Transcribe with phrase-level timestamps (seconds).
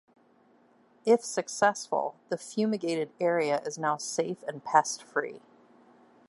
[1.05, 5.41] If successful, the fumigated area is now safe and pest free.